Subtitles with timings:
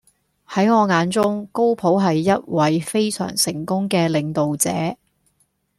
[0.47, 4.95] 喺我眼中，高普係一位非常成功嘅領導者